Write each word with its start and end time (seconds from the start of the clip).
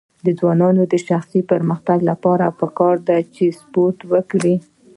د 0.25 0.27
ځوانانو 0.39 0.81
د 0.91 0.93
شخصي 1.07 1.41
پرمختګ 1.51 1.97
لپاره 2.09 2.45
پکار 2.59 2.95
ده 3.07 3.17
چې 3.35 3.45
سپورټ 3.59 3.97
وکړي. 4.11 4.55